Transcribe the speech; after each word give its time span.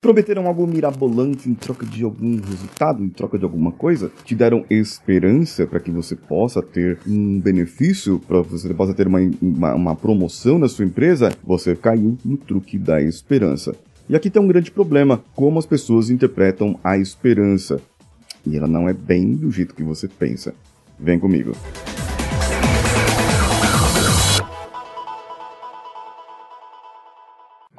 Prometeram 0.00 0.46
algo 0.46 0.66
mirabolante 0.66 1.46
em 1.46 1.52
troca 1.52 1.84
de 1.84 2.02
algum 2.04 2.40
resultado, 2.40 3.04
em 3.04 3.10
troca 3.10 3.38
de 3.38 3.44
alguma 3.44 3.70
coisa? 3.70 4.10
Te 4.24 4.34
deram 4.34 4.64
esperança 4.70 5.66
para 5.66 5.78
que 5.78 5.90
você 5.90 6.16
possa 6.16 6.62
ter 6.62 6.98
um 7.06 7.38
benefício, 7.38 8.18
para 8.18 8.40
você 8.40 8.72
possa 8.72 8.94
ter 8.94 9.06
uma, 9.06 9.18
uma, 9.42 9.74
uma 9.74 9.94
promoção 9.94 10.58
na 10.58 10.70
sua 10.70 10.86
empresa? 10.86 11.30
Você 11.44 11.76
caiu 11.76 12.16
no 12.24 12.38
truque 12.38 12.78
da 12.78 13.02
esperança. 13.02 13.76
E 14.08 14.16
aqui 14.16 14.30
tem 14.30 14.40
um 14.40 14.48
grande 14.48 14.70
problema: 14.70 15.22
como 15.36 15.58
as 15.58 15.66
pessoas 15.66 16.08
interpretam 16.08 16.80
a 16.82 16.96
esperança. 16.96 17.78
E 18.46 18.56
ela 18.56 18.66
não 18.66 18.88
é 18.88 18.94
bem 18.94 19.34
do 19.34 19.50
jeito 19.50 19.74
que 19.74 19.82
você 19.82 20.08
pensa. 20.08 20.54
Vem 20.98 21.18
comigo. 21.18 21.52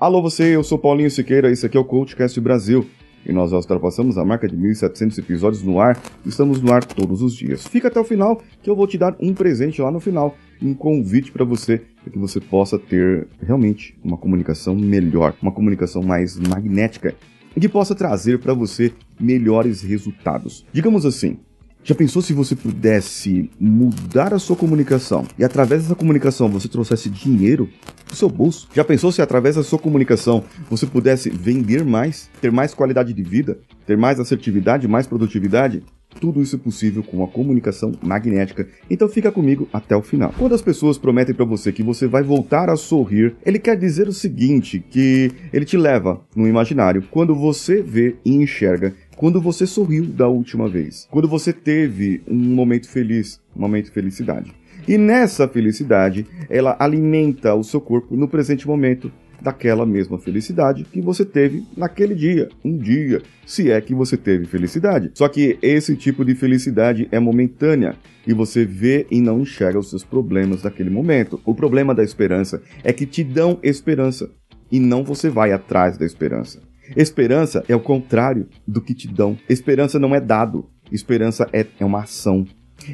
Alô 0.02 0.20
você, 0.20 0.56
eu 0.56 0.64
sou 0.64 0.80
Paulinho 0.80 1.12
Siqueira, 1.12 1.52
esse 1.52 1.64
aqui 1.64 1.78
é 1.78 1.80
o 1.80 1.86
CoachCast 1.86 2.42
Brasil. 2.42 2.88
E 3.24 3.32
nós 3.32 3.52
já 3.52 3.58
ultrapassamos 3.58 4.18
a 4.18 4.26
marca 4.26 4.48
de 4.48 4.58
1.700 4.58 5.20
episódios 5.20 5.62
no 5.62 5.80
ar 5.80 5.96
estamos 6.26 6.60
no 6.60 6.74
ar 6.74 6.84
todos 6.84 7.22
os 7.22 7.36
dias. 7.36 7.68
Fica 7.68 7.88
até 7.88 8.00
o 8.00 8.04
final 8.04 8.42
que 8.64 8.70
eu 8.72 8.76
vou 8.76 8.88
te 8.88 8.98
dar 8.98 9.16
um 9.20 9.32
presente 9.32 9.80
lá 9.80 9.92
no 9.92 10.00
final, 10.00 10.36
um 10.60 10.74
convite 10.74 11.32
para 11.32 11.46
você, 11.46 11.84
para 12.02 12.12
que 12.12 12.18
você 12.18 12.40
possa 12.40 12.80
ter 12.80 13.28
realmente 13.44 13.96
uma 14.04 14.18
comunicação 14.18 14.76
melhor, 14.76 15.36
uma 15.40 15.52
comunicação 15.52 16.02
mais 16.02 16.36
magnética 16.36 17.14
e 17.56 17.60
que 17.60 17.70
possa 17.70 17.94
trazer 17.94 18.40
para 18.40 18.56
você 18.56 18.92
melhores 19.20 19.84
resultados. 19.84 20.66
Digamos 20.74 21.06
assim, 21.06 21.38
já 21.84 21.96
pensou 21.96 22.22
se 22.22 22.32
você 22.32 22.56
pudesse 22.56 23.50
mudar 23.60 24.34
a 24.34 24.40
sua 24.40 24.56
comunicação 24.56 25.26
e 25.38 25.44
através 25.44 25.84
dessa 25.84 25.96
comunicação 25.96 26.48
você 26.48 26.68
trouxesse 26.68 27.10
dinheiro 27.10 27.68
pro 28.06 28.16
seu 28.16 28.30
bolso? 28.30 28.68
Já 28.74 28.84
pensou 28.84 29.12
se 29.12 29.22
através 29.22 29.56
da 29.56 29.64
sua 29.64 29.80
comunicação 29.80 30.44
você 30.70 30.86
pudesse 30.86 31.32
vender 31.32 31.84
mais, 31.84 32.30
ter 32.40 32.52
mais 32.52 32.74
qualidade 32.74 33.14
de 33.14 33.24
vida, 33.24 33.58
ter 33.86 33.98
mais 33.98 34.20
assertividade, 34.20 34.88
mais 34.88 35.08
produtividade? 35.08 35.84
Tudo 36.20 36.42
isso 36.42 36.56
é 36.56 36.60
possível 36.60 37.02
com 37.02 37.24
a 37.24 37.28
comunicação 37.28 37.94
magnética. 38.04 38.68
Então 38.90 39.08
fica 39.08 39.32
comigo 39.32 39.68
até 39.72 39.96
o 39.96 40.02
final. 40.02 40.34
Quando 40.38 40.54
as 40.54 40.62
pessoas 40.62 40.98
prometem 40.98 41.34
para 41.34 41.46
você 41.46 41.72
que 41.72 41.82
você 41.82 42.06
vai 42.06 42.22
voltar 42.22 42.70
a 42.70 42.76
sorrir, 42.76 43.36
ele 43.46 43.58
quer 43.58 43.78
dizer 43.78 44.08
o 44.08 44.14
seguinte, 44.14 44.84
que 44.90 45.32
ele 45.54 45.66
te 45.66 45.78
leva 45.78 46.22
no 46.36 46.48
imaginário 46.48 47.04
quando 47.10 47.34
você 47.34 47.82
vê 47.82 48.18
e 48.26 48.36
enxerga 48.36 48.94
quando 49.22 49.40
você 49.40 49.68
sorriu 49.68 50.06
da 50.06 50.28
última 50.28 50.68
vez, 50.68 51.08
quando 51.12 51.28
você 51.28 51.54
teve 51.54 52.24
um 52.28 52.36
momento 52.36 52.90
feliz, 52.90 53.40
um 53.56 53.62
momento 53.62 53.86
de 53.86 53.92
felicidade. 53.92 54.52
E 54.88 54.98
nessa 54.98 55.48
felicidade, 55.48 56.26
ela 56.50 56.76
alimenta 56.80 57.54
o 57.54 57.64
seu 57.64 57.80
corpo 57.80 58.16
no 58.18 58.28
presente 58.28 58.66
momento 58.66 59.12
daquela 59.40 59.86
mesma 59.86 60.18
felicidade 60.18 60.86
que 60.86 61.00
você 61.00 61.24
teve 61.24 61.64
naquele 61.78 62.16
dia, 62.16 62.50
um 62.66 62.76
dia, 62.76 63.22
se 63.46 63.70
é 63.70 63.80
que 63.80 63.94
você 63.94 64.18
teve 64.18 64.46
felicidade. 64.46 65.12
Só 65.14 65.28
que 65.28 65.56
esse 65.62 65.96
tipo 65.96 66.26
de 66.26 66.34
felicidade 66.34 67.08
é 67.12 67.20
momentânea 67.20 67.96
e 68.26 68.34
você 68.34 68.66
vê 68.66 69.06
e 69.12 69.22
não 69.22 69.42
enxerga 69.42 69.78
os 69.78 69.92
seus 69.92 70.04
problemas 70.04 70.64
daquele 70.64 70.90
momento. 70.90 71.40
O 71.46 71.54
problema 71.54 71.94
da 71.94 72.04
esperança 72.04 72.60
é 72.84 72.92
que 72.92 73.06
te 73.06 73.24
dão 73.24 73.60
esperança 73.62 74.32
e 74.72 74.80
não 74.80 75.04
você 75.04 75.30
vai 75.30 75.52
atrás 75.52 75.96
da 75.96 76.08
esperança. 76.08 76.71
Esperança 76.96 77.64
é 77.68 77.76
o 77.76 77.80
contrário 77.80 78.48
do 78.68 78.82
que 78.82 78.94
te 78.94 79.08
dão. 79.08 79.38
Esperança 79.50 80.00
não 80.00 80.14
é 80.16 80.20
dado. 80.20 80.70
Esperança 80.92 81.48
é, 81.54 81.66
é 81.80 81.86
uma 81.86 82.04
ação. 82.04 82.46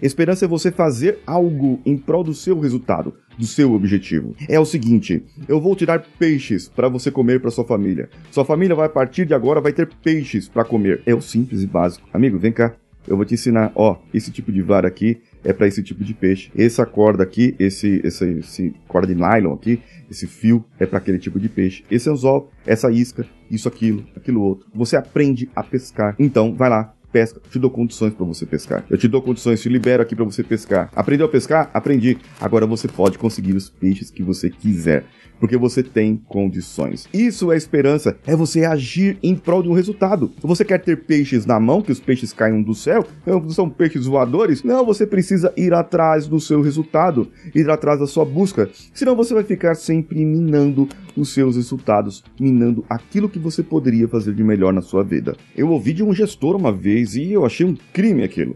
Esperança 0.02 0.46
é 0.46 0.48
você 0.48 0.72
fazer 0.72 1.20
algo 1.26 1.80
em 1.86 1.98
prol 1.98 2.24
do 2.24 2.34
seu 2.34 2.60
resultado, 2.60 3.14
do 3.38 3.46
seu 3.46 3.74
objetivo. 3.74 4.36
É 4.48 4.60
o 4.60 4.66
seguinte: 4.66 5.24
eu 5.48 5.62
vou 5.62 5.76
te 5.76 5.86
dar 5.86 6.04
peixes 6.20 6.68
para 6.68 6.90
você 6.90 7.10
comer 7.10 7.40
para 7.40 7.52
sua 7.52 7.64
família. 7.64 8.10
Sua 8.32 8.46
família 8.46 8.76
vai 8.76 8.88
a 8.88 8.90
partir 8.90 9.26
de 9.26 9.34
agora 9.34 9.62
vai 9.62 9.72
ter 9.72 9.88
peixes 10.04 10.48
para 10.50 10.66
comer. 10.66 11.02
É 11.06 11.16
o 11.16 11.22
simples 11.22 11.64
e 11.64 11.68
básico. 11.68 12.08
Amigo, 12.14 12.38
vem 12.38 12.52
cá. 12.52 12.76
Eu 13.08 13.16
vou 13.16 13.26
te 13.26 13.36
ensinar, 13.36 13.72
ó, 13.74 13.98
esse 14.14 14.32
tipo 14.32 14.52
de 14.52 14.62
vara 14.62 14.88
aqui 14.88 15.22
é 15.44 15.54
para 15.54 15.68
esse 15.68 15.82
tipo 15.84 16.04
de 16.04 16.14
peixe. 16.14 16.52
Essa 16.56 16.86
corda 16.86 17.24
aqui, 17.24 17.56
esse, 17.60 18.02
esse, 18.04 18.26
esse 18.40 18.76
corda 18.88 19.08
de 19.08 19.16
nylon 19.16 19.54
aqui, 19.54 19.82
esse 20.10 20.28
fio 20.28 20.64
é 20.80 20.86
para 20.86 20.98
aquele 20.98 21.20
tipo 21.20 21.40
de 21.40 21.50
peixe. 21.50 21.84
Esse 21.90 22.10
anzol, 22.10 22.52
essa 22.66 22.92
isca, 22.92 23.26
isso, 23.50 23.68
aquilo, 23.68 24.06
aquilo 24.16 24.42
outro. 24.42 24.68
Você 24.74 24.96
aprende 24.96 25.50
a 25.56 25.64
pescar. 25.64 26.16
Então, 26.20 26.54
vai 26.56 26.70
lá, 26.70 26.94
pesca, 27.18 27.42
eu 27.44 27.50
te 27.50 27.58
dou 27.58 27.72
condições 27.72 28.14
para 28.14 28.24
você 28.24 28.46
pescar. 28.46 28.86
Eu 28.88 28.96
te 28.96 29.08
dou 29.08 29.24
condições, 29.24 29.60
te 29.60 29.68
libero 29.68 30.04
aqui 30.04 30.16
para 30.16 30.24
você 30.24 30.44
pescar. 30.44 30.92
Aprendeu 30.96 31.26
a 31.26 31.30
pescar? 31.30 31.72
Aprendi. 31.74 32.16
Agora 32.40 32.68
você 32.68 32.88
pode 32.88 33.18
conseguir 33.18 33.54
os 33.54 33.70
peixes 33.70 34.12
que 34.12 34.22
você 34.22 34.52
quiser 34.52 35.04
porque 35.40 35.58
você 35.58 35.84
tem 35.84 36.16
condições. 36.28 37.08
Isso 37.14 37.52
é 37.52 37.58
esperança, 37.58 38.18
é 38.26 38.36
você 38.36 38.66
agir 38.66 39.18
em 39.22 39.36
prol 39.36 39.62
de 39.62 39.70
um 39.70 39.74
resultado. 39.74 40.32
Você 40.42 40.66
quer 40.66 40.80
ter 40.80 41.06
peixes 41.06 41.46
na 41.46 41.60
mão, 41.60 41.82
que 41.82 41.92
os 41.92 42.00
peixes 42.00 42.34
caiam 42.34 42.62
do 42.62 42.74
céu, 42.74 43.06
são 43.50 43.70
peixes 43.70 44.06
voadores? 44.06 44.64
Não, 44.64 44.86
você 44.86 45.06
precisa 45.06 45.54
ir 45.56 45.74
atrás 45.74 46.28
do 46.28 46.40
seu 46.40 46.62
resultado, 46.62 47.28
ir 47.54 47.70
atrás 47.70 48.00
da 48.00 48.08
sua 48.08 48.26
busca. 48.26 48.70
Senão 48.94 49.16
você 49.16 49.34
vai 49.34 49.44
ficar 49.44 49.76
sempre 49.76 50.26
minando 50.26 50.88
os 51.18 51.34
seus 51.34 51.56
resultados, 51.56 52.24
minando 52.40 52.86
aquilo 52.90 53.28
que 53.28 53.40
você 53.40 53.64
poderia 53.64 54.08
fazer 54.08 54.34
de 54.34 54.44
melhor 54.44 54.72
na 54.72 54.82
sua 54.82 55.04
vida. 55.04 55.36
Eu 55.56 55.70
ouvi 55.70 55.92
de 55.92 56.04
um 56.04 56.14
gestor 56.14 56.56
uma 56.56 56.72
vez 56.72 57.16
e 57.16 57.32
eu 57.32 57.46
achei 57.46 57.66
um 57.66 57.76
crime 57.92 58.24
aquilo. 58.24 58.56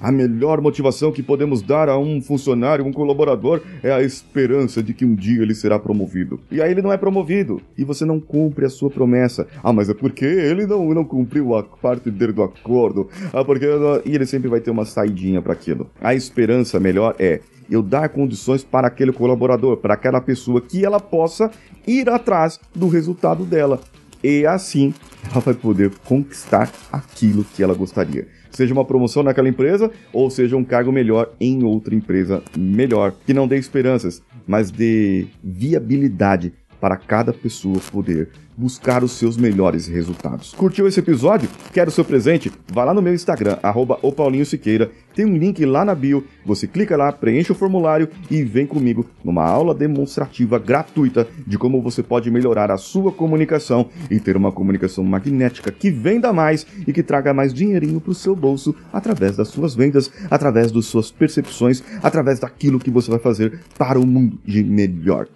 A 0.00 0.10
melhor 0.10 0.60
motivação 0.60 1.12
que 1.12 1.22
podemos 1.22 1.62
dar 1.62 1.88
a 1.88 1.98
um 1.98 2.20
funcionário, 2.20 2.84
um 2.84 2.92
colaborador, 2.92 3.60
é 3.82 3.92
a 3.92 4.02
esperança 4.02 4.82
de 4.82 4.94
que 4.94 5.04
um 5.04 5.14
dia 5.14 5.42
ele 5.42 5.54
será 5.54 5.78
promovido. 5.78 6.40
E 6.50 6.60
aí 6.60 6.70
ele 6.70 6.82
não 6.82 6.92
é 6.92 6.96
promovido. 6.96 7.60
E 7.76 7.84
você 7.84 8.04
não 8.04 8.20
cumpre 8.20 8.64
a 8.64 8.70
sua 8.70 8.90
promessa. 8.90 9.46
Ah, 9.62 9.72
mas 9.72 9.88
é 9.88 9.94
porque 9.94 10.24
ele 10.24 10.66
não, 10.66 10.92
não 10.94 11.04
cumpriu 11.04 11.54
a 11.54 11.62
parte 11.62 12.10
dele 12.10 12.32
do 12.32 12.42
acordo. 12.42 13.08
Ah, 13.32 13.44
porque. 13.44 13.66
E 14.04 14.14
ele 14.14 14.26
sempre 14.26 14.48
vai 14.48 14.60
ter 14.60 14.70
uma 14.70 14.84
saidinha 14.84 15.40
para 15.40 15.52
aquilo. 15.52 15.90
A 16.00 16.14
esperança 16.14 16.80
melhor 16.80 17.14
é 17.18 17.40
eu 17.70 17.82
dar 17.82 18.08
condições 18.08 18.62
para 18.62 18.88
aquele 18.88 19.12
colaborador, 19.12 19.76
para 19.76 19.94
aquela 19.94 20.20
pessoa 20.20 20.60
que 20.60 20.84
ela 20.84 21.00
possa 21.00 21.50
ir 21.86 22.08
atrás 22.08 22.60
do 22.74 22.88
resultado 22.88 23.44
dela. 23.44 23.80
E 24.22 24.46
assim 24.46 24.94
ela 25.30 25.40
vai 25.40 25.54
poder 25.54 25.90
conquistar 26.04 26.70
aquilo 26.90 27.44
que 27.44 27.62
ela 27.62 27.74
gostaria. 27.74 28.26
Seja 28.50 28.74
uma 28.74 28.84
promoção 28.84 29.22
naquela 29.22 29.48
empresa 29.48 29.90
ou 30.12 30.28
seja 30.30 30.56
um 30.56 30.64
cargo 30.64 30.92
melhor 30.92 31.32
em 31.40 31.64
outra 31.64 31.94
empresa 31.94 32.42
melhor, 32.56 33.14
que 33.26 33.32
não 33.32 33.48
dê 33.48 33.56
esperanças, 33.56 34.22
mas 34.46 34.70
dê 34.70 35.26
viabilidade 35.42 36.52
para 36.82 36.96
cada 36.96 37.32
pessoa 37.32 37.78
poder 37.92 38.30
buscar 38.56 39.04
os 39.04 39.12
seus 39.12 39.36
melhores 39.36 39.86
resultados. 39.86 40.52
Curtiu 40.52 40.88
esse 40.88 40.98
episódio? 40.98 41.48
Quer 41.72 41.86
o 41.86 41.92
seu 41.92 42.04
presente? 42.04 42.50
Vá 42.72 42.82
lá 42.82 42.92
no 42.92 43.00
meu 43.00 43.14
Instagram, 43.14 43.56
arroba 43.62 44.00
Siqueira. 44.44 44.90
Tem 45.14 45.24
um 45.24 45.36
link 45.36 45.64
lá 45.64 45.84
na 45.84 45.94
bio. 45.94 46.26
Você 46.44 46.66
clica 46.66 46.96
lá, 46.96 47.12
preenche 47.12 47.52
o 47.52 47.54
formulário 47.54 48.08
e 48.28 48.42
vem 48.42 48.66
comigo 48.66 49.06
numa 49.22 49.44
aula 49.44 49.72
demonstrativa 49.72 50.58
gratuita 50.58 51.28
de 51.46 51.56
como 51.56 51.80
você 51.80 52.02
pode 52.02 52.32
melhorar 52.32 52.68
a 52.72 52.76
sua 52.76 53.12
comunicação 53.12 53.88
e 54.10 54.18
ter 54.18 54.36
uma 54.36 54.50
comunicação 54.50 55.04
magnética 55.04 55.70
que 55.70 55.88
venda 55.88 56.32
mais 56.32 56.66
e 56.84 56.92
que 56.92 57.02
traga 57.04 57.32
mais 57.32 57.54
dinheirinho 57.54 58.00
para 58.00 58.10
o 58.10 58.14
seu 58.14 58.34
bolso 58.34 58.74
através 58.92 59.36
das 59.36 59.48
suas 59.48 59.72
vendas, 59.72 60.10
através 60.28 60.72
das 60.72 60.86
suas 60.86 61.12
percepções, 61.12 61.80
através 62.02 62.40
daquilo 62.40 62.80
que 62.80 62.90
você 62.90 63.08
vai 63.08 63.20
fazer 63.20 63.60
para 63.78 64.00
o 64.00 64.06
mundo 64.06 64.36
de 64.44 64.64
melhor. 64.64 65.28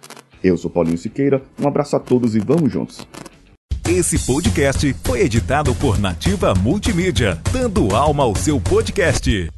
Eu 0.47 0.57
sou 0.57 0.71
Paulinho 0.71 0.97
Siqueira, 0.97 1.41
um 1.61 1.67
abraço 1.67 1.95
a 1.95 1.99
todos 1.99 2.35
e 2.35 2.39
vamos 2.39 2.71
juntos. 2.71 3.05
Esse 3.87 4.17
podcast 4.19 4.93
foi 5.03 5.21
editado 5.21 5.75
por 5.75 5.99
Nativa 5.99 6.53
Multimídia, 6.53 7.37
dando 7.51 7.93
alma 7.95 8.23
ao 8.23 8.35
seu 8.35 8.59
podcast. 8.59 9.49